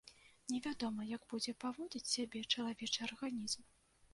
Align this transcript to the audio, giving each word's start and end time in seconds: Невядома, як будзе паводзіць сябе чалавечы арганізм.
Невядома, 0.53 1.03
як 1.09 1.27
будзе 1.33 1.53
паводзіць 1.65 2.11
сябе 2.15 2.41
чалавечы 2.57 2.99
арганізм. 3.11 3.61